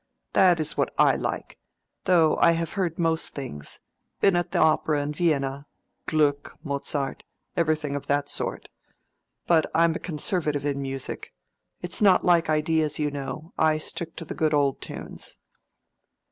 That 0.33 0.59
is 0.59 0.75
what 0.75 0.91
I 0.97 1.15
like; 1.15 1.59
though 2.05 2.35
I 2.37 2.53
have 2.53 2.73
heard 2.73 2.97
most 2.97 3.35
things—been 3.35 4.35
at 4.35 4.51
the 4.51 4.57
opera 4.57 4.99
in 4.99 5.13
Vienna: 5.13 5.67
Gluck, 6.07 6.57
Mozart, 6.63 7.23
everything 7.55 7.95
of 7.95 8.07
that 8.07 8.27
sort. 8.27 8.69
But 9.45 9.69
I'm 9.75 9.93
a 9.93 9.99
conservative 9.99 10.65
in 10.65 10.81
music—it's 10.81 12.01
not 12.01 12.25
like 12.25 12.49
ideas, 12.49 12.97
you 12.97 13.11
know. 13.11 13.53
I 13.59 13.77
stick 13.77 14.15
to 14.15 14.25
the 14.25 14.33
good 14.33 14.55
old 14.55 14.81
tunes." 14.81 15.37